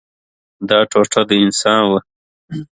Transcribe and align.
دا 0.69 0.79
ټوټه 0.91 1.21
د 1.29 1.31
انسان 1.45 1.81
وه. 1.89 1.99